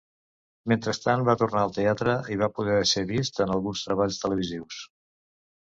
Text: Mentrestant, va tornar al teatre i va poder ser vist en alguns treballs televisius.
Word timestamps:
Mentrestant, 0.71 1.25
va 1.27 1.35
tornar 1.41 1.61
al 1.65 1.75
teatre 1.75 2.15
i 2.37 2.39
va 2.43 2.49
poder 2.57 2.79
ser 2.95 3.05
vist 3.13 3.39
en 3.47 3.55
alguns 3.59 3.87
treballs 3.91 4.21
televisius. 4.25 4.85